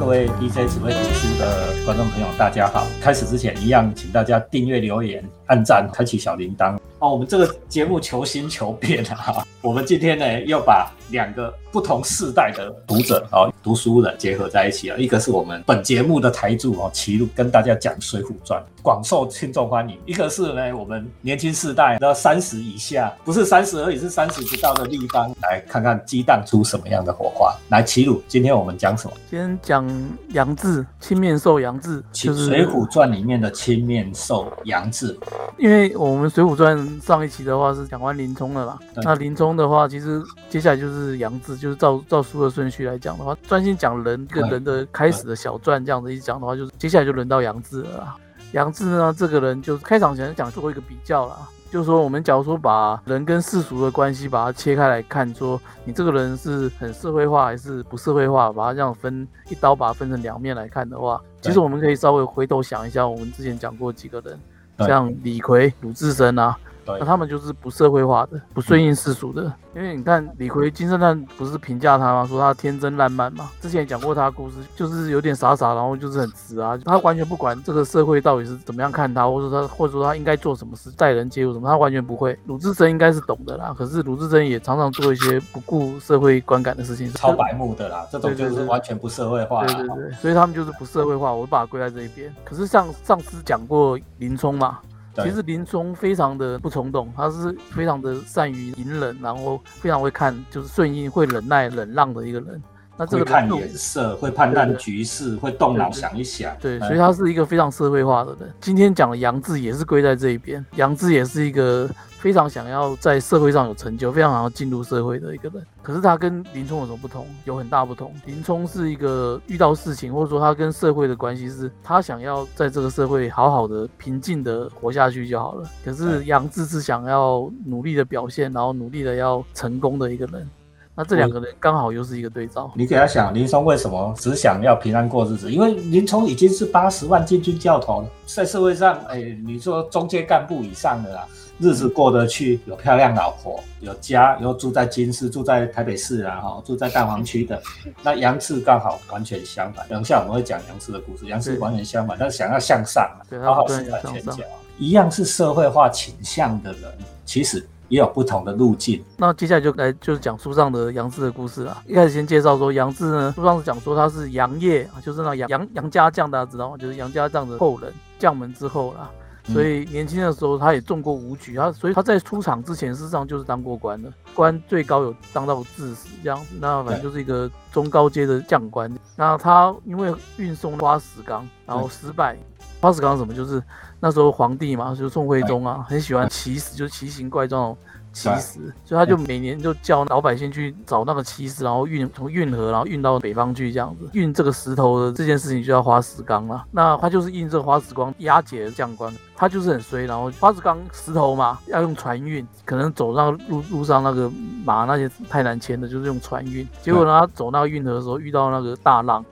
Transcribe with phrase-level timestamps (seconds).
[0.00, 2.86] 各位 DJ 只会读书的观众朋友，大家好！
[3.02, 6.74] 开始之前，一样请大家订阅、留言、按赞、开启小铃铛。
[7.00, 9.46] 哦，我们这个节目求新求变啊！
[9.62, 14.96] 我们今天呢，又把两个不同世代的读者哦，读书人结合在一起啊。
[14.96, 27.54] 一个是我们本节目的台柱哦，齐鲁跟大家讲《水浒传》，广受听众欢迎；一个是呢，我们年轻世代的三十以下，不是三十而已，是三十不到的立方，来看看激荡出什么样的火花。
[27.68, 29.12] 来，齐鲁，今天我们讲什么？
[29.28, 29.86] 今天讲
[30.28, 35.18] 杨志，青面兽杨志，就是《水浒传》里面的青面兽杨志。
[35.58, 48.14] 因为我们《水浒传》上一期的话是讲完林冲了啦，那林冲的话，其实接下来就是杨志，就是照照书的顺序来讲的话，专心讲人跟人的开始的小传这样子一讲的话，就是接下来就轮到杨志了。
[48.52, 51.36] 杨志呢，这个人就是开场前讲做一个比较了，
[51.70, 64.38] 就是说我们假如说把人跟世俗的关系把它切开来看，说你这个人是很社会化还是不社会化，把它这样分一刀把它分成两面来看的话，其实我们可以稍微回头想一下，我们之前讲过几个人。
[64.86, 66.56] 像李逵、鲁智深啊，
[66.98, 69.52] 那他们就是不社会化的，不顺应世俗的。
[69.72, 72.26] 因为你看李逵，金圣叹不是评价他吗？
[72.26, 73.48] 说他天真烂漫嘛。
[73.60, 76.76] 之前讲过他的故事，就是有点傻傻，然后就是很直啊。
[76.84, 82.36] 他完全不管这个社会到底是怎么样看他，或者说他，或者说他应该做什么事，待人接物什么，他完全不会。
[82.46, 88.04] 鲁智深应该是懂的啦，可是鲁智深也常常做一些不顾社会观感的事情，超白目的啦。
[88.10, 89.64] 这种就是完全不社会化。
[89.64, 92.34] 对对对，所以他们就是不社会化，我把它归在这一边。
[92.44, 94.80] 可是像上次讲过林冲嘛。
[95.16, 102.62] 其实林冲非常的不冲动，他是非常的善于隐忍，然后非常会看，就是顺应、会忍耐、忍让的一个人。
[103.00, 106.54] 那这个看脸色，会判断局势，会动脑想一想。
[106.60, 108.52] 对，所以他是一个非常社会化的人。
[108.60, 111.88] 今天讲的杨志也是归在这一边，杨志也是一个。
[112.20, 115.66] 非常想要在社会上有成就，非常想要进入社会的一个人。
[115.82, 117.26] 可是他跟林冲有什么不同？
[117.46, 118.12] 有很大不同。
[118.26, 125.66] 林冲是一个遇到事情，或者说他跟社会的关系是，他想要在这个社会好好的、平静的活下去就好了。
[125.82, 130.46] 可是杨志是想要努力的表现，然后努力的要成功的一个人。
[130.94, 132.70] 那这两个人刚好又是一个对照。
[132.74, 135.50] 你给他想，林冲为什么只想要平安过日子？
[135.50, 141.26] 因为林冲已经是八十万禁军教头了，在社会上，哎，你说中阶干部以上的啦。
[141.58, 147.62] 日子过得去，有漂亮老婆，有家，又住在金市，住在台北市啊，哈，住在蛋黄区的。
[148.02, 149.86] 那杨志刚好完全相反。
[149.86, 151.26] 等一下我们会讲杨志的故事。
[151.26, 153.06] 杨志完全相反，他想要向上，
[153.42, 154.42] 好好施展拳脚。
[154.78, 156.90] 一样是社会化倾向的人，
[157.26, 159.04] 其实也有不同的路径。
[159.18, 161.76] 那接下来就来就是讲书上的杨志的故事了。
[161.86, 166.78] 一开始先介绍说杨志呢，书上是讲说他是杨业啊，就是那杨杨杨家将，大家知道吗？
[166.78, 169.10] 就是杨家将的后人，将门之后啦。
[169.44, 178.92] 所以年轻的时候，他也中过武举，他所以他在出场之前，事实上就是当过官的，官最高有当到致死这样子，那反正就是一个中高阶的将官。
[179.16, 182.36] 那他因为运送花石纲，然后失败。
[182.80, 183.34] 花石纲什么？
[183.34, 183.60] 就是
[184.00, 187.76] 那时候皇帝嘛，就是宋徽宗啊，很喜欢奇石，就是奇形怪状。
[188.12, 196.64] 奇石，所以他就每年就叫老百姓去找那个奇石，然后运从运河，然后运到北方去，这样子运这个石头的这件事情就要花石纲了。
[196.72, 200.06] 那他就是印这个花石纲押解的将官，他就是很衰。
[200.06, 204.28] 然后花石纲石头嘛，要用船运，可能走上路路上那个
[204.64, 206.66] 马那些太难牵的，就是用船运。
[206.82, 209.24] 结果呢，他走那个运河的时候遇到那个大浪，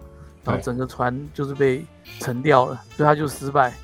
[0.45, 1.85] 然后整个船就是被
[2.21, 3.75] 沉掉了，所以他就失败。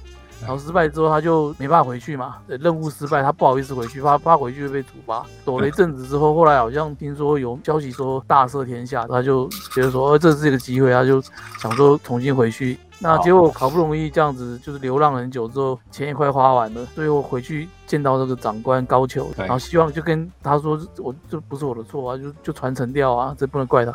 [0.41, 2.37] 然后失败之后，他就没办法回去嘛。
[2.47, 5.25] 任务失败，他不好意思回去，怕怕回去会被处罚。
[5.45, 11.23] 躲了一阵子之后，后来好像听说有消息说大赦天下，他就觉得说，呃，这是一个机会，他就
[11.59, 12.79] 想说重新回去。
[13.01, 23.93] 那结果好不容易这样子，就是流浪很久之后，钱也快花完了，最后回去见到这个长官高俅，然后希望就跟他说，我这不是我的错啊，就就传承掉啊，这不能怪他。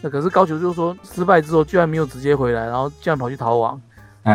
[0.00, 3.80] 那可是高俅就说，失败之后居然没有直接回来，然后居然跑去逃亡。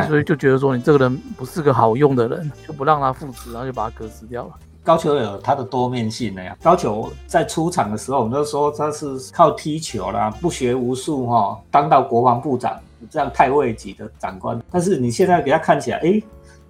[0.07, 4.51] 所以就觉得说你这个人不是个好用的人，就不让他复职，然后就把他革职掉了。
[4.83, 6.57] 高俅有他的多面性的呀。
[6.61, 12.77] 高俅在出场的时候，我们都说他是靠踢球啦，不学无术哈，当到国防部长
[13.09, 14.61] 这样太尉级的长官。
[14.71, 16.21] 但是你现在给他看起来，哎。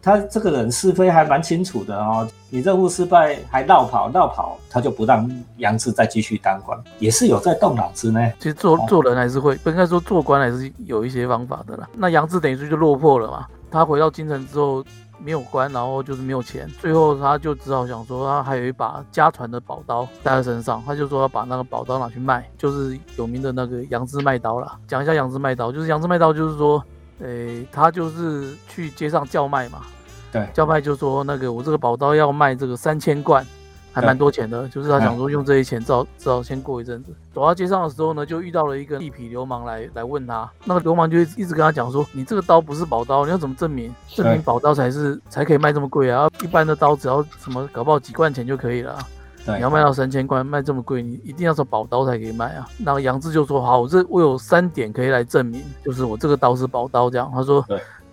[0.03, 8.19] 他这个人是非还蛮清楚的哦，你任务失败还绕跑绕跑，他就不让杨志再继续当官，也是有在动脑子呢。
[8.38, 11.89] 其实做做人还是会，不应该说做官还是有一些方法的啦。
[11.95, 14.83] 那杨志等于说就落魄了嘛，他回到京城之后
[15.23, 24.69] 没有官，然后就是没有钱，最后他就只好想说，他还有一把家传的宝刀带在身上，他就说要把那个宝刀拿去卖，就是有名的那个杨志卖刀了。
[24.85, 26.83] 讲一下杨志卖刀，就是杨志卖刀，就是说。
[27.19, 29.83] 诶，他就是去街上叫卖嘛，
[30.33, 33.45] 对，叫卖就说那个我这个宝刀要卖这个三千贯，
[33.91, 37.13] 还蛮多钱的，就是他想说用这些钱，至少至少先过一阵子。
[37.33, 43.94] 走到街上的时候呢，就遇到了一个地痞流氓来来问他，那个流氓就一直跟他讲说，你这个刀不是宝刀，你要怎么证明？
[44.09, 46.27] 证明宝刀才是才可以卖这么贵啊？
[46.41, 48.97] 一般的刀只要什么搞不好几贯钱就可以了。
[49.45, 52.65] 你要卖到三千块，卖这么贵，你一定要说宝刀才可以卖啊。
[52.77, 57.09] 那杨志就说好，我这我有三点可以来证明，就是我这个刀是宝刀。
[57.09, 57.62] 这样他说，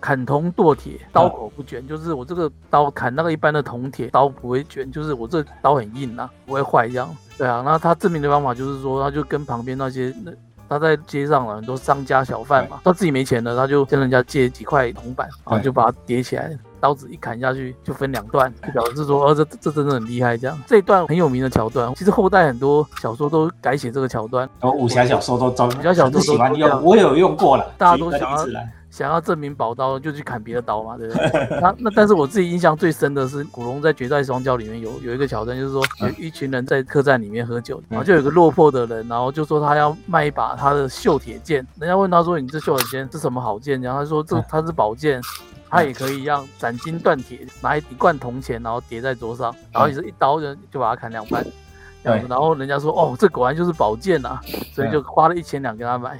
[0.01, 7.07] 砍铜剁铁，刀口不卷，就是我这个刀砍那个一般的铜铁刀不会卷，就是我这刀很硬啊，不会坏这样。
[7.37, 10.31] 对啊，那他证明的方法就是说，他就跟旁边那些那
[10.67, 16.57] 他在街上了很多商家小贩嘛，他自己没钱了，他就跟人家借几块铜板，然后就把它叠起来。
[16.81, 20.35] 刀子一砍下去就分两段，就表示说，哦，这这真的很厉害。
[20.35, 28.45] 这样这一段很有名的桥段，其实后代很多小说都改写这个桥段，然后武侠小说都招，武侠小说都喜欢用，我有用过了，大家都想要
[28.89, 31.47] 想要证明宝刀就去砍别的刀嘛，对不对？
[31.61, 43.81] 那那但是我自己印象最深的是古龙在《绝代双骄》里面有有一个桥段，就是说有一群人在客栈里面喝酒，然后就有个落魄的人，然后就说他要卖一把他的锈铁剑，人家问他说你这锈铁剑是什么好剑？
[43.81, 45.21] 然后他说这他是宝剑。
[45.71, 51.43] 他也可以让斩金断铁，拿一罐铜钱，然后叠在桌上，然后也是一刀人就把它砍两半。
[52.03, 54.41] 然后人家说，哦，这果然就是宝剑啊，
[54.73, 56.19] 所以就花了一千两给他买。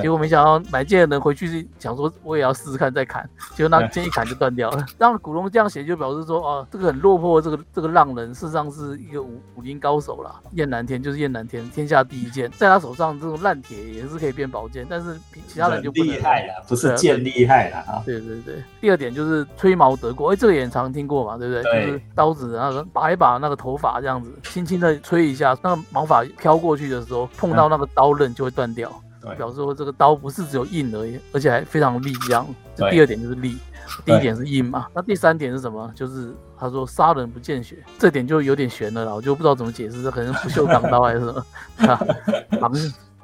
[0.00, 4.86] 结果没想到买剑的人回去是想说我也要试试看再砍， 结果那剑一砍就断掉了。
[4.98, 10.40] 让古龙这样写就表示说哦，这个很落魄，这个这个浪人事实上是一个武武林高手啦。
[10.52, 18.02] 燕南天就是燕南天，天下第一剑，在他手上这种烂铁也是可以变宝剑，但是其他人就不厉害了，不是剑厉害了啊。
[18.04, 21.62] 对对对，第二点就是吹毛得过，哎，这个也常听过嘛，对不对？
[21.86, 28.90] 就是刀子然后拔一把那个头发这样子，轻轻的吹一下，那个毛发飘过去的时候碰到那个刀刃就会断掉。
[29.36, 32.12] 表示说这个刀不是只有硬而已，而且还非常利。
[32.26, 33.56] 这样，这第二点就是利，
[34.04, 34.86] 第一点是硬嘛。
[34.94, 35.90] 那第三点是什么？
[35.94, 41.44] 就是他说杀人不见血，这点就有点悬了啦，我就不知道怎么解释，这可能不锈钢刀还是什么
[41.88, 42.06] 啊？
[42.60, 42.72] 防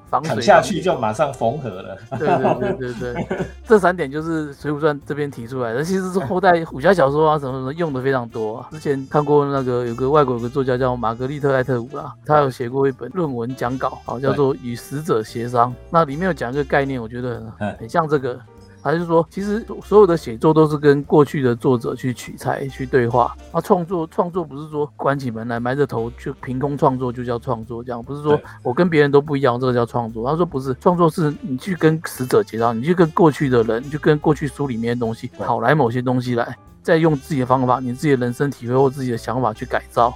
[0.09, 1.97] 防水下去就马上缝合了。
[2.19, 3.27] 对对对对对，
[3.67, 8.59] 这三点就是《水浒传》这边提出来的，其实是后代武侠小说啊什么什么用的非常多。
[8.59, 18.39] 啊之前看过那个有个外国有个作家叫玛格丽特·艾特伍啦，他有写过一本论文讲稿，好叫做《与死者协商》，那里面有讲一个概念，我觉得很很像这个。
[18.83, 23.37] 他就说，其实所有的写作都是跟过去的作者去取材、去对话。
[23.53, 30.29] 那创作创作不是说关起门来埋着头就凭空创作就叫创作，这样不是说我跟别人都不一样，这个叫创作。
[30.31, 40.15] 他说不是，创作是你去跟死者结账，你去跟过去的人，你去跟过去书里面的东西讨来某些东西来，再用自己的方法、你自己的人生体会或自己的想法去改造，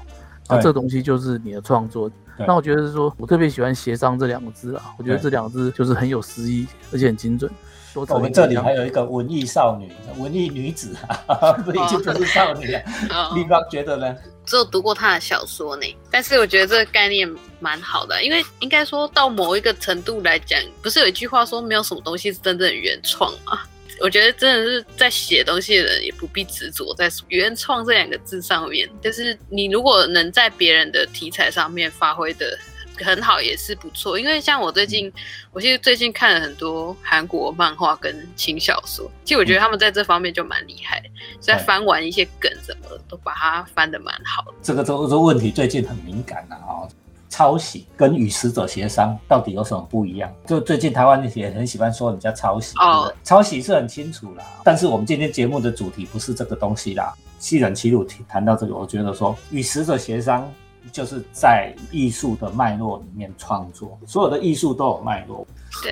[0.48, 2.10] 那这东西就是你的创作。
[2.38, 7.50] 那我觉得是说，我特别喜欢协商这两个字啊，我觉得这两个字就是很有诗意，而且很精准。
[7.94, 10.96] 我们这里还有一个文艺少女、文艺女子，
[11.64, 12.80] 不已经不是少女了。
[13.36, 14.16] 立方觉得呢？
[14.44, 17.28] 只有读过他的小说呢，但是我觉得这个概念
[17.60, 23.60] 蛮好的，因为应该说到某一个程度来讲，不是有一句话说没有什么东西是真正的原创吗？
[24.00, 32.58] 我觉得真的是在写东西的人也不必执着在原创这两个字上面，就是你如果能在别人的题材上面发挥的。
[32.98, 34.18] 很好，也是不错。
[34.18, 35.12] 因为像我最近，
[35.52, 41.02] 我其实最近看了很多韩国漫画跟轻小说，其实我觉得他们在这方面就蛮厉害，
[41.40, 44.54] 在翻完一些梗什么，都把它翻的蛮好的。
[44.62, 46.86] 这个这这问题最近很敏感的啊，
[47.28, 50.32] 抄袭跟与死者协商到底有什么不一样？
[50.46, 54.44] 就最近台湾也很喜欢说人家抄袭，哦，抄袭是很清楚啦。
[54.62, 57.14] 但是我们今天节目的主题不是这个东西啦。
[57.38, 60.48] 西人齐鲁谈到这个，我觉得说与死者协商。
[60.90, 65.46] 就是在艺术的脉络里面创作，所有的艺术都有脉络。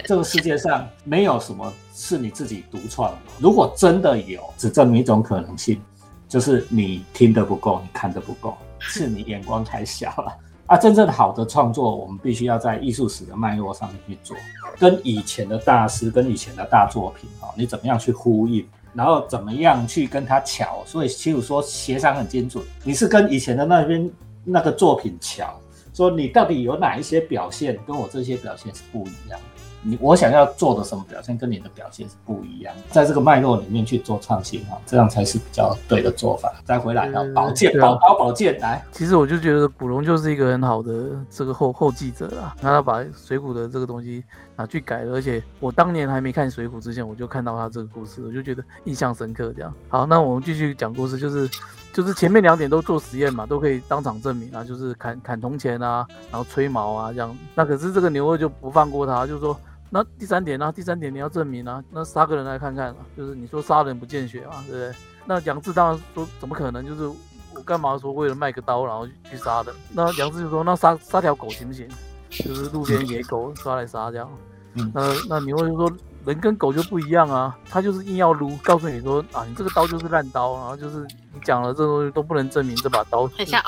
[0.05, 3.19] 这个世界上没有什么是你自己独创的。
[3.39, 5.81] 如果真的有，只证明一种可能性，
[6.29, 10.37] 就是你听得不够，你看得不够，是你眼光太小了。
[10.67, 14.37] 啊，真正好的创作，我们必须要在艺术史的脉络上面去做，
[14.79, 20.83] 跟以前的大师、跟以前的大作品啊，你怎么样去呼应，然后怎么样去跟他巧。
[20.87, 24.11] 所以，其实说协商很精准，你是跟以前的那边。
[24.45, 25.61] 那个作品巧，
[25.93, 29.47] 说你到底有哪一些表现跟我这些表现是不一样的？
[29.83, 36.53] 你我想要做的什么表现跟你的表现是不一样，在这个脉络里面去做创新哈，这样才是比较对的做法。
[36.67, 38.85] 再回来要保健，宝刀宝剑来。
[38.93, 44.23] 其实我就觉得古龙就是一个很好的这个后后继者啊，那他把水浒的这个东西
[44.55, 49.51] 拿去改了，而且我当年还没看水浒之前，我就看到他这个故事，我就觉得印象深刻。
[49.57, 51.49] 这样好，那我们继续讲故事，就是。
[51.93, 57.37] 就是前面两点都做实验嘛，都可以当场证明啊，就是砍砍铜钱啊，然后吹毛啊这样。
[57.55, 59.59] 那可是这个牛二就不放过他，就是说，
[59.91, 60.73] 那第三点呢？
[60.75, 64.95] 第三点你要证明啊，那杀个人来看看，就是你说杀人不见血嘛，对不对？
[65.27, 66.87] 那杨志当然说怎么可能？
[66.87, 67.07] 就是
[67.55, 69.75] 我干嘛说为了卖个刀然后去杀的？
[69.93, 71.89] 那杨志就说那杀杀条狗行不行？
[72.31, 74.31] 就是路边野狗抓来杀这样。
[74.75, 75.93] 嗯那那你会说
[76.25, 80.99] 人跟狗就不一样啊，他就是硬要撸，告诉你说啊，你这个刀就是烂刀，然后就是
[81.33, 83.63] 你讲了这东西都不能证明这把刀很像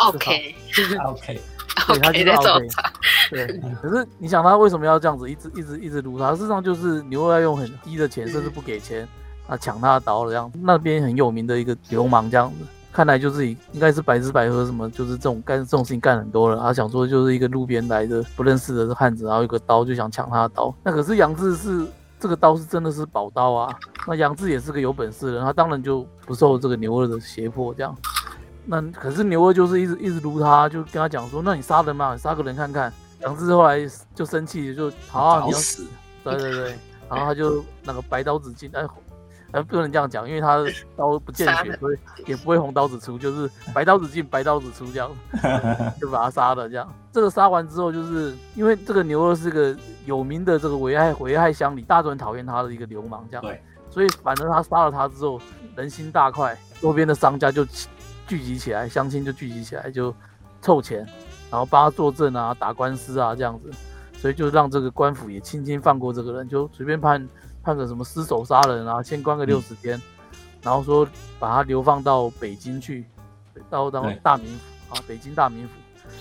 [0.71, 1.41] 是是好 OK
[1.75, 6.33] 啊 OK，对他就 OK 是 OK，对，可是你想他为什么要这样子一直一直一直撸他？
[6.33, 9.09] 事实上就是你又要用很低的钱，甚至不给钱
[9.47, 10.51] 啊抢他的刀了这样。
[10.61, 16.59] 那边很有名的一个流氓这样子，看来就是以应该是百吃百喝什么，就是这种干这种事情干很多了。
[16.61, 20.75] 他想说就是一个路边来的不认识的汉子，然后有个刀就想抢他的刀。
[20.85, 21.87] 那可是杨志是
[22.23, 23.77] 这个刀是真的是宝刀啊，
[24.07, 27.93] 那杨志也是个有本事的人，他当然就不受这个牛二的胁迫这样。
[28.65, 32.93] 那可是牛二就是一直一直撸他，就跟他讲说，那你杀人嘛，你杀个人看看。
[33.23, 33.81] 杨志后来
[34.15, 35.85] 就生气，就好、啊，你要死，
[36.23, 36.79] 对对对，
[37.11, 38.87] 然后他就那个白刀子进，哎，
[39.51, 45.11] 哎不能这样讲，因为他的刀不见血， 所以也不会红刀子出，就是白刀子进，白刀子出这样，
[46.01, 46.89] 就把他杀了这样。
[47.13, 55.41] 这个杀完之后，就是因为这个牛二是个有名的这个危害危害乡里，大家都很讨厌他的一个流氓这样，对，所以反正他杀了他之后，
[55.77, 57.65] 人心大快，周边的商家就
[58.27, 60.15] 聚集起来，乡亲就聚集起来，就
[60.61, 61.07] 凑钱，
[61.51, 63.71] 然后帮他作证啊，打官司啊这样子。
[64.15, 67.29] 所以就让这个官府也轻轻放过这个人，就随便判
[67.61, 70.01] 判个什么失手杀人啊，先关个六十天，
[70.63, 71.05] 然后说
[71.41, 73.05] 把他流放到北京去，
[73.69, 75.75] 到到大名府啊，北京大名府，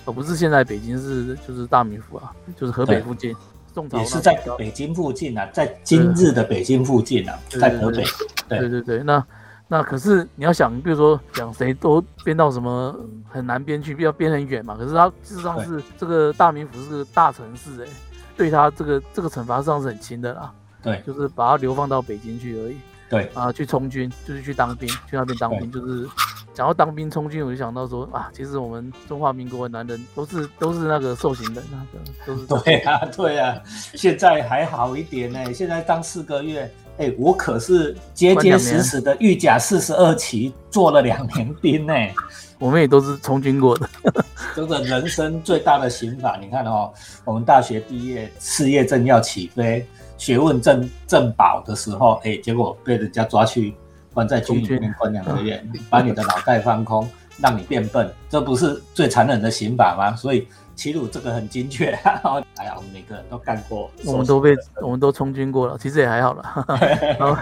[0.06, 3.36] 哦不是现在北京是就是大名府啊，就是河北附近，
[3.74, 8.04] 宋朝也是在北京附近啊，在今日的北京附近啊，在河北
[8.48, 9.26] 对，对对那
[9.68, 12.94] 那可是你要想，比如说讲谁都编到什么
[13.30, 14.76] 很难编去，要编很远嘛。
[14.78, 17.88] 可是他事实上是这个大名府是个大城市、哎，
[18.36, 20.52] 对他这个这个惩罚实际上是很轻的啦，
[20.84, 22.76] 对就是把他流放到北京去而已
[23.10, 26.06] 对啊，去充军，就是去当兵，去那边当兵，就是
[26.54, 33.62] 讲到当兵充军，我就想到说啊，其实我们中华民国的男人都是都是那个受刑的，那个都是 对啊对啊，
[33.96, 36.72] 现在还好一点呢，现在当四个月。
[36.98, 41.94] 哎，我可是结结实实的御甲四十二期做了两年兵呢，
[42.60, 43.90] 我们也都是充军过的，
[44.54, 46.38] 这个人生最大的刑法。
[46.40, 46.92] 你看哦，
[47.24, 49.84] 我们大学毕业，事业正要起飞，
[50.18, 53.74] 学问正正饱的时候，哎，结果被人家抓去
[54.14, 60.16] 关在军里面关两个月，把你的脑袋放空，让你变笨，这不是最残忍的刑法吗？
[60.16, 61.92] 所以齐鲁这个很精确。
[62.58, 66.66] 哎呀，我们每个人都干过，我们都被我们都充军过了，其实也还好了。
[67.20, 67.38] 然后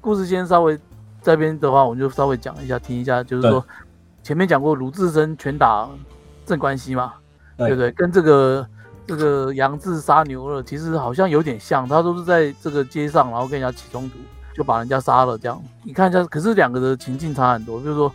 [0.00, 0.78] 故事先稍微
[1.22, 3.64] 这边的话，我们就稍微讲一下，听一下，就是说
[4.22, 5.88] 前面讲过鲁智深拳打
[6.44, 7.14] 镇关西嘛，
[7.56, 7.90] 对对不对？
[7.92, 8.66] 跟这个
[9.06, 14.16] 这个杨志杀牛二其实好像有点像，他都是在这个街上，然后跟人家起冲突，
[14.54, 15.62] 就把人家杀了这样。
[15.82, 18.12] 你看一下，可是两个的情境差很多，比如说，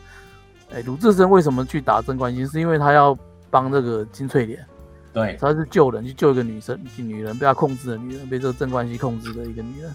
[0.74, 2.46] 哎，鲁智深为什么去打镇关西？
[2.46, 3.18] 是因为他要
[3.50, 4.66] 帮这个金翠莲。
[5.14, 9.92] 对他是救人，去救一个女生，女人被他控制的女人，被这个镇关西控制的一个女人。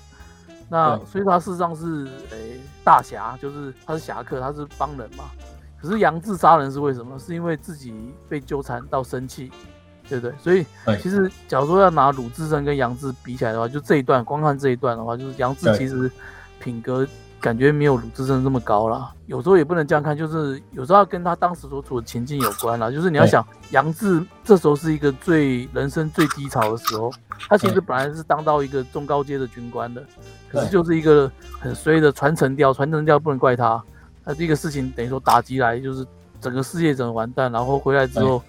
[0.68, 5.24] 那所以他事实上是诶、大侠，就是他是侠客，他是帮人嘛。
[5.80, 7.16] 可是杨志杀人是为什么？
[7.18, 7.94] 是因为自己
[8.28, 9.52] 被纠缠到生气，
[10.20, 10.38] 对不对？
[10.38, 16.10] 所以对其实假如说要拿鲁智深跟杨志比起来的话，就这一段光看这一段的话，就是杨志其实
[16.60, 17.06] 品格
[17.40, 19.12] 感觉没有鲁智深这么高啦。
[19.26, 22.90] 有时候也不能这样看，就是有时候要跟他当时所处的情境有关啦。
[22.90, 27.10] 就是你要想，杨志这时候是一个最人生最低潮的时候，
[27.48, 30.04] 他其实本来是当到一个中高阶的军官的，
[30.50, 33.82] 可是就是一个很衰的传承掉，传承掉不能怪他。
[34.24, 36.06] 他这个事情等于说打击来，就是
[36.40, 38.40] 整个事业整个完蛋，然后回来之后，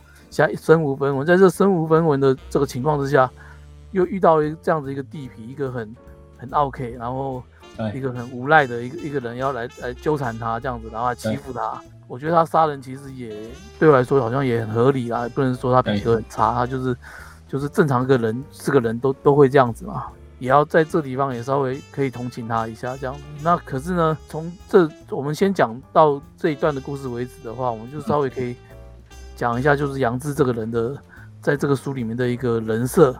[0.57, 3.29] 身无分文，在这身无分文的这个情况之下，
[3.91, 5.95] 又遇到一这样子一个地痞，一个很
[6.37, 7.43] 很 OK，然后
[7.93, 11.79] 一个很无赖的一个一个人要来来纠缠他这样子，然后还欺负他。
[12.07, 13.33] 我觉得他杀人其实也
[13.79, 16.95] 对我来说好像也很合理啦，不能说他品格很差，他就是
[17.47, 23.21] 就是正常一个人是个人都都会这样子嘛，也要在这地方也稍微可以同情他一下这样子。
[23.41, 28.55] 那可是呢，从这我们先讲到这一段的故事为止的话，我们就稍微可以
[29.43, 30.95] 讲一下，就是杨志这个人的
[31.41, 33.13] 在这个书里面的一个人设。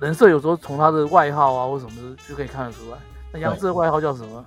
[0.00, 2.98] 人设有时候从他的外号啊或什么的就可以看得出来。
[3.32, 4.44] 那杨志的外号叫什么？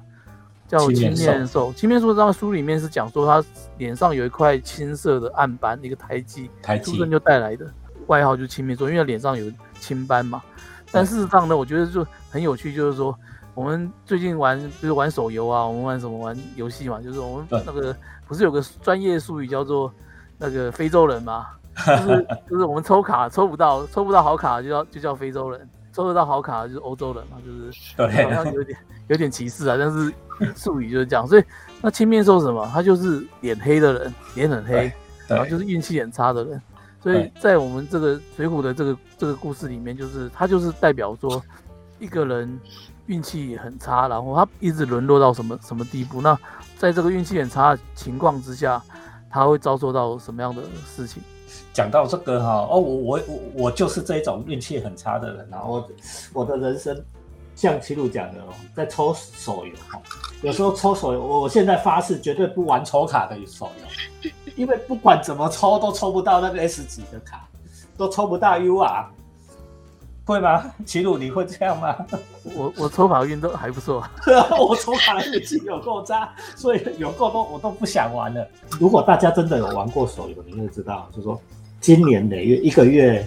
[0.68, 1.72] 叫青青面面兽。
[1.72, 3.42] 青面兽这张书里面是讲说他
[3.78, 6.50] 脸上有一块青色的暗斑，一个胎记，
[6.84, 7.66] 出生就带来的，
[8.08, 10.44] 外号就是青面兽，因为他脸上有青斑嘛。
[10.92, 13.18] 但事实上呢，我觉得就很有趣，就是说
[13.54, 17.96] 我们最近玩，比如玩手游啊，我们玩什么玩游戏嘛，就是我们那个
[18.28, 19.90] 不是有个专业术语叫做
[20.38, 21.48] 那个非洲人嘛，
[21.86, 28.78] 就是 就是我们抽卡抽不到，抽不到好卡就叫就叫非洲人，抽得到好卡就是欧洲人嘛，就是对好像有点
[29.08, 30.14] 有点歧视啊，但是
[30.56, 31.28] 术语就是这样。
[31.28, 31.44] 所以
[31.82, 32.70] 那青面兽是什么？
[32.74, 34.92] 他就是脸黑的人，脸很黑，
[35.28, 36.62] 然后就是运气很差的人。
[37.02, 41.40] 所以在我们这个水浒的这个这个故事里面，就是他就是代表说
[42.00, 42.60] 一个人
[43.06, 46.20] 运气很差，然后他一直沦落到什么什么地步？
[46.20, 46.36] 那
[46.80, 48.82] 在这个运气很差的情况之下，
[49.36, 50.64] 他会遭受到什么样的
[50.96, 51.22] 事情？
[51.74, 55.86] 讲到这个哈，哦，我我我我就是这种运气很差的人啊，我
[56.32, 57.04] 我的人生
[57.54, 60.02] 像齐鲁讲的哦，在抽手游哈，
[60.42, 67.46] 有时候抽手游，我现在发誓绝对不玩抽卡的手游，因为不管怎么抽都抽不到那个 S 级的卡，
[67.98, 69.06] 都抽不到 UR，
[70.26, 70.74] 会吗？
[70.86, 71.96] 齐鲁你会这样吗？
[72.56, 74.04] 我我抽卡运都还不错，
[74.60, 78.46] 我抽卡运气 有够渣，所以有够多我都不想玩了。
[78.80, 81.40] 如果大家真的有玩过手游，你会知道，就是说
[81.80, 83.26] 今年累月一个月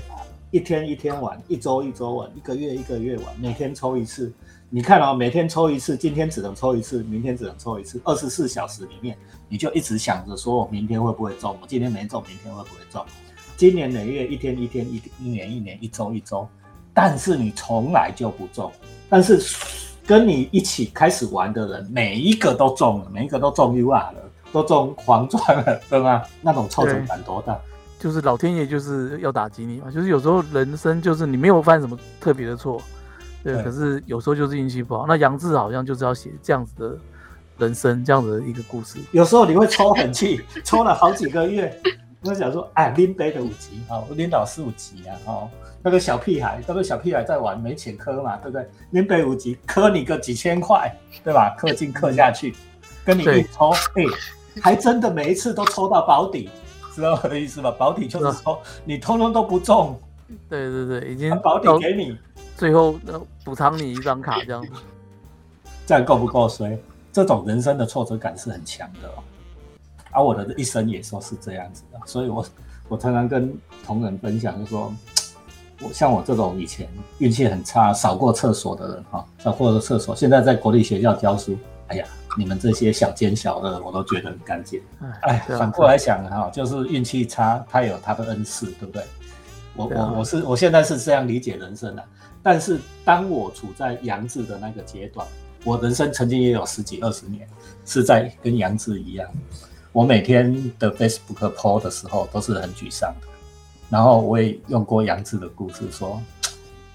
[0.51, 4.33] 一天一天玩，一周一周玩，一个月一个月玩，每天抽一次。
[4.71, 9.17] 你看哦，每天抽一次，今天只能抽一次，明天只能抽一次，二十四小时里面，
[9.49, 11.57] 你就一直想着说，我明天会不会中？
[11.63, 13.03] 我今天没中，明天会不会中？
[13.57, 16.47] 今年累月一天一天一一年一年一周一周，
[17.01, 18.73] 但是你从来就不中。
[19.09, 19.41] 但是
[20.05, 24.15] 跟你一起开始玩的人，每一个都中了，每一个都中 UR 了，
[24.53, 26.25] 都中黄钻了，对吗？
[26.43, 27.57] 那种挫折感多大？
[28.01, 32.83] 就是老天爷就是要打击你嘛，就是有时候人生就是你没有犯什么特别的错，
[33.45, 35.07] 对，对可是有时候就是运气不好。
[35.07, 36.99] 那杨志好像就是要写这样子的
[37.59, 38.99] 人生，这样子的一个故事。
[39.13, 41.81] 有时候你会抽很气， 抽了好几个月，
[42.29, 45.51] 我想说，哎，拎杯的五级啊，拎老师五级啊，哦，
[45.83, 48.69] 那个小屁孩，那个小屁孩在玩，没钱磕嘛，对不对？
[48.91, 50.95] 拎杯五级，磕你个几千块，
[51.25, 51.57] 对吧？
[51.59, 52.55] 氪金氪下去，
[53.05, 54.05] 跟你一抽，哎，
[54.63, 56.51] 还真的每一次都抽到保底，
[56.95, 57.71] 知道我的意思吧？
[57.71, 59.99] 保底就是说你通通都不中，
[60.49, 62.17] 对对对，已经保底到给你，
[62.57, 64.73] 最后呃补偿你一张卡这样子。
[65.87, 66.79] 这样够不够衰？
[67.11, 69.25] 这种人生的挫折感是很强的哦。
[70.13, 72.45] 而、我的一生也说是这样子的，所以我
[72.89, 73.53] 我常常跟
[73.85, 74.95] 同仁分享，就说，
[75.81, 76.89] 我像我这种以前
[77.19, 81.57] 运气很差、扫过厕所的人哈，扫过了厕所，现在在国立学校教书，
[81.89, 84.81] 哎呀，你们这些小奸小恶，我都觉得很干净。
[85.23, 89.03] 哎，反过来想哈，就是运气差，他有他的恩赐，对不对？
[89.77, 92.05] 我我我是我现在是这样理解人生的，
[92.43, 95.25] 但是当我处在杨志的那个阶段，
[95.63, 97.47] 我人生曾经也有十几二十年
[97.85, 99.29] 是在跟杨志一样，
[99.93, 103.27] 我每天的 Facebook po 的时候都是很沮丧的，
[103.89, 106.21] 然后我也用过杨志的故事说，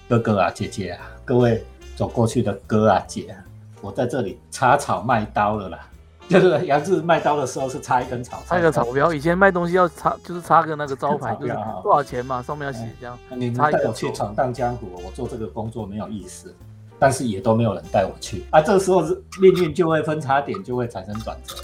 [0.08, 1.64] 哥哥啊姐姐啊，各位
[1.96, 3.44] 走过去的哥啊姐啊，
[3.80, 5.78] 我在这里插草卖刀了啦。
[6.26, 11.52] 就是杨志卖刀的时候是插一根草，插一个草标，以前卖东西要插，就是插个那个招牌，就是
[11.82, 13.18] 多少钱嘛，上面要写这样。
[13.36, 16.56] 你们插一个带我去头闯荡江湖，我做这个工作没有意思，
[16.98, 18.62] 但是也都没有人带我去啊。
[18.62, 21.54] 这个时候是命运就会分叉点，就会产生转折。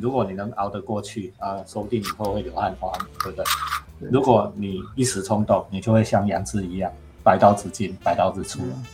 [0.00, 3.44] 如果你能熬得过去啊，说不定以后会流汗花，对不对？
[3.98, 8.84] 对如果你一时冲动，你就会像杨志一样，白刀子进，白刀子出，嗯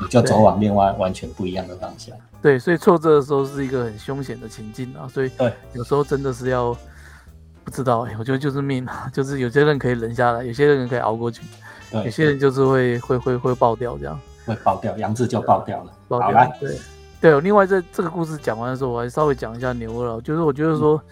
[0.00, 2.16] 你就走往另外完全不一样的方向。
[2.40, 6.72] 对，所以挫折的时候是一个很凶险的情境啊，所以对有时候真的是要
[7.64, 11.42] 不知道哎、我觉得就是命啊， 就是有些人可以忍下来，有些人可以熬过去，
[11.92, 15.92] 有，些人就是会会会会爆掉这样，会爆掉，杨志就爆掉了。
[16.06, 16.56] 爆掉好来，。
[16.60, 16.78] 对
[17.20, 21.02] 对，另外在这个故事讲完的时候，我还稍微讲一下牛二啊，就是我觉得说，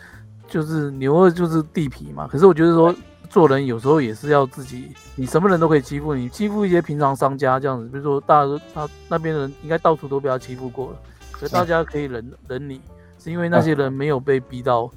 [0.48, 2.94] 就是牛二就是地痞嘛，可是我觉得说
[3.28, 10.96] 做人有时候也是要自己，你什么人都可以欺负你，欺负一些平常商家这样子，比如说大家都他那边的人应该到处都被他欺负过了，
[11.38, 12.80] 所以大家可以忍忍你，
[13.18, 14.88] 是因为那些人没有被逼到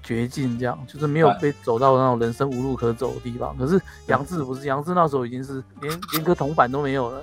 [0.00, 3.56] 绝境，这样就是没有被走到那种人生无路可走的地方。
[3.58, 7.20] 可是杨志不是，杨志那时候已经是连连个铜板都没有了。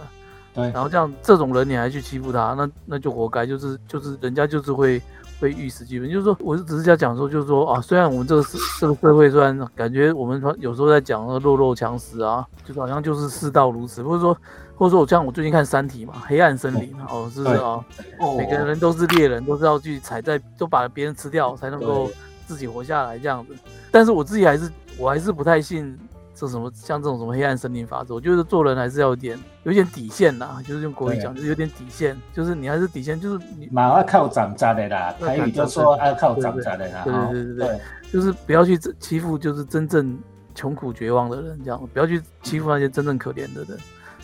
[0.54, 0.66] 对。
[0.72, 5.02] 然后这样这种人你还去欺负他，那那就活该，就是就是人家就是会
[5.40, 14.38] 会玉石俱焚，就是说我是只是在讲说，就是说啊，虽然我们这个社这个社会虽然感觉我们有时候在讲那个弱肉强食啊，就是好像就是世道如此，或者说
[14.76, 17.56] 或者说我像我最近看《三体》嘛，黑暗森林哦，是不是？
[17.56, 17.84] 啊？
[18.20, 18.36] 哦。
[18.38, 22.10] 每个人都是猎人，都是要去踩在，都把别人吃掉才能够
[22.48, 23.56] 自己活下来这样子。
[23.92, 25.98] 但是我自己还是我还是不太信
[26.44, 28.14] 这什么像这种什么黑暗森林法则。
[28.14, 37.02] 我觉得做人还是要有点有点底线啦，就是用国语讲，就是有点底线，就是你还是底线，就是你马要靠长扎的啦，对台语就说要靠长扎的啦。
[37.06, 37.80] 对哈对对对对
[38.12, 40.20] 就是不要去欺负就是真正
[40.54, 43.78] 穷苦绝望的人，这样不要去欺负那些真正可怜的人，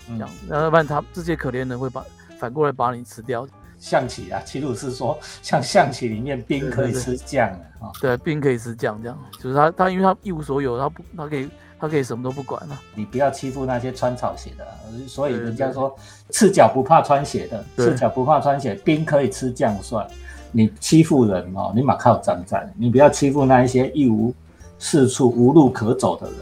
[0.07, 2.03] 这嗯样，要不然他这些可怜人会把
[2.37, 3.47] 反过来把你吃掉。
[3.79, 12.79] 象棋啊，齐鲁是说，像象棋里面兵可以吃酱啊，哈，对，兵可以吃酱，这样就是他他因为他一无所有，他不他可以他可以什么都不管了。
[12.93, 14.67] 你不要欺负那些穿草鞋的，
[15.07, 15.95] 所以人家说
[16.31, 20.05] 赤脚不怕穿鞋的，赤脚不怕穿鞋，兵可以吃将帅。
[20.51, 24.33] 你欺负人哦，你马靠站在，你不要欺负那一些一无
[24.79, 26.39] 是处、无路可走的人。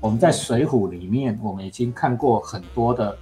[0.00, 3.16] 我们在《水浒》里面，我们已经看过很多的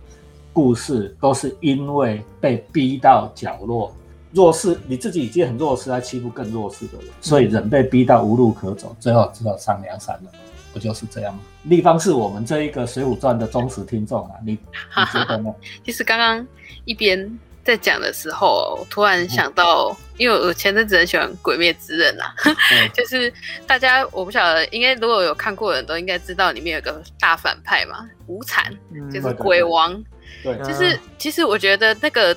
[0.53, 3.91] 故事，都是因为被逼到角落，
[4.31, 10.31] 弱势你自己已经很弱势，来欺负更弱势的人，所以人被逼到无路可走，最后只好上梁山了。
[10.77, 11.41] 不就是这样吗？
[11.63, 14.53] 立方是我们这一个《水浒传》的忠实听众啊，你
[14.95, 15.51] 你觉得呢？
[15.83, 16.47] 其实刚刚
[16.85, 22.35] 一边在讲的时候，突然想到，因为我前阵子很喜欢《鬼灭之刃》啊，
[22.93, 23.33] 就是
[23.67, 28.71] 大家我不晓得，应该如果有看过的人都应该知道，里面有个大反派嘛，无惨，
[29.11, 30.05] 就是鬼王。
[30.43, 32.37] 对，就是其实我觉得那个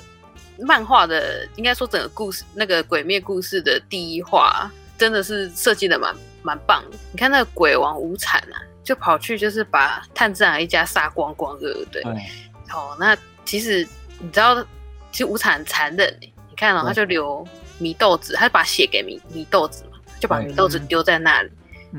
[0.60, 6.16] 漫画的，应该说整个故事，那个鬼灭故事的第一话，真的是设计的蛮。
[6.42, 12.02] 蛮棒的，你看那个鬼王无惨啊，就跑去就是把炭治郎一家杀光光，对不对？
[12.72, 13.86] 哦，那其实
[14.18, 14.62] 你知道，
[15.10, 17.46] 其实无惨很残忍你看哦，他就留
[17.78, 21.50] 米豆子，他把血给米米豆子嘛，就把米豆子丢在那里。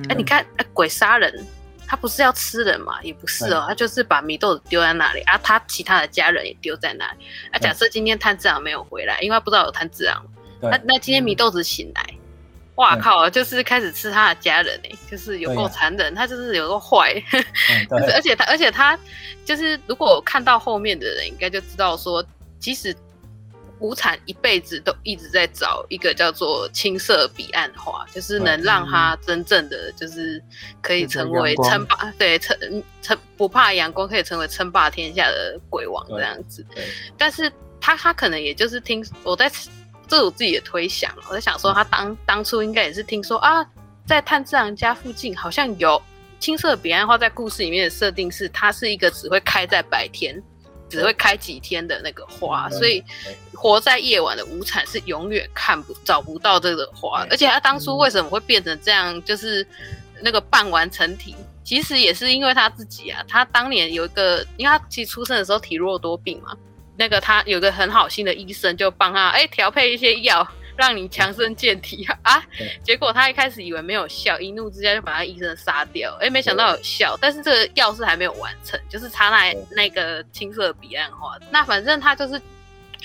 [0.07, 1.45] 哎，你看，哎，鬼杀人，
[1.85, 3.01] 他不是要吃人嘛？
[3.03, 7.25] 也不是哦，他就是把米豆子丢在那里啊，他其他的家人也丢在那里。
[7.51, 10.25] 啊，假设今天炭治郎没有回来，因为他不知道有炭治郎，
[10.61, 12.05] 那那今天米豆子醒来。
[12.81, 13.29] 哇靠！
[13.29, 17.13] 就是开始吃他的家人哎，就是有够残忍，他就是有够坏，
[17.87, 18.97] 就是而且他而且他
[19.45, 22.25] 就是如果看到后面的人，应该就知道说，
[22.57, 22.95] 即使
[23.77, 30.43] 无产一辈子都一直在找一个叫做青色彼岸花，就是能让他真正的就是
[30.81, 32.57] 可以成为称霸，对称
[33.03, 36.65] 称不怕阳光，可以成为称霸天下的鬼王这样子。
[37.15, 39.51] 但是他他可能也就是听我在。
[40.11, 43.65] 这是我自己的推想，我在想说，他当当初应该也是听说啊，
[44.05, 46.01] 在炭治郎家附近好像有
[46.37, 50.35] 青色彼岸花，在故事里面的设定是它是一个只会开在白天，
[50.89, 53.01] 只会开几天的那个花，所以
[53.53, 59.65] 活在夜晚的无产是永远看不找不到这个花，而且他当初为什么会变成这样，就是
[60.21, 66.53] 那个半完成体，其实也是因为他自己啊，他当年有一个，因为他其实出生的时候体弱多病嘛。
[66.97, 72.43] 那个他有个很好心的医生，就帮他哎调配一些药，让你强身健体啊。
[72.83, 76.15] 结果他一开始以为没有效，一怒之下就把他医生杀掉。
[76.19, 81.37] 哎，没想到有效，但是这个药是还没有完成，就是插在那个青色彼岸花。
[81.49, 82.39] 那反正他就是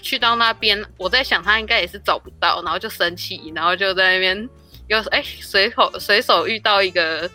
[0.02, 4.48] 去到那边，我在想他应该也是找不到，然后就生气，然后就在那边
[4.88, 7.30] 又哎随口随手遇到一个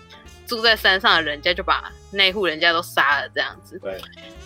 [0.46, 3.80] 住在山上的人家，就把那户人家都杀了，这样子。
[3.80, 4.00] 对。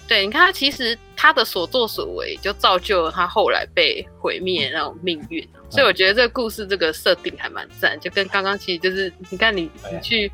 [0.07, 5.47] 对，你看他其实他的所作所为，就造就了他后来被毁灭那种命运。
[5.69, 10.31] 所以我觉得这个故事这个设定还蛮赞，就跟刚刚其实就是你看你你去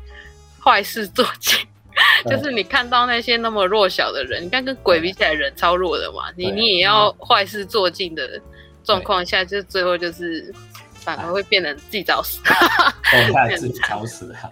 [0.62, 1.58] 坏事做尽，
[2.30, 8.40] 就是你看到那些那么弱小的人，你看跟鬼比起来人超弱的嘛，你你也要坏事做尽的
[8.84, 10.54] 状况下，就最后就是。
[11.02, 12.40] 反而会变成自己找死，
[13.26, 14.34] 都在自己找死。
[14.38, 14.48] 好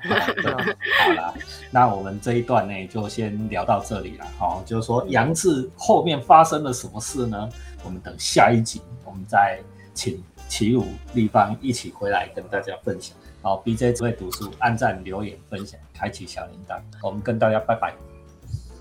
[1.14, 1.32] 啦，
[1.70, 4.26] 那我们这一段呢，就先聊到这里了。
[4.38, 7.48] 好，就是说杨志后面发生了什么事呢？
[7.84, 9.58] 我们等下一集，我们再
[9.94, 13.16] 请齐鲁立方一起回来跟大家分享。
[13.42, 16.78] 好，B J 只会读书，按赞、留言、分享，开启小铃铛。
[17.02, 17.94] 我们跟大家拜拜。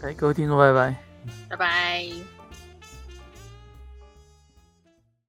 [0.01, 0.95] 哎，各位听众，拜拜，
[1.49, 2.38] 拜拜。